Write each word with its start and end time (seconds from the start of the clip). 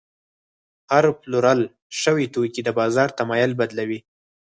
هره 0.91 1.11
پلورل 1.21 1.61
شوې 2.01 2.25
توکي 2.33 2.61
د 2.65 2.69
بازار 2.79 3.09
تمایل 3.19 3.51
بدلوي. 3.61 3.99